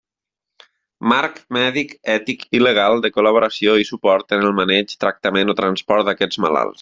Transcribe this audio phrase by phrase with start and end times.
[1.11, 6.11] Marc mèdic ètic i legal de col·laboració i suport en el maneig, tractament o transport
[6.11, 6.69] d'aquests malalts.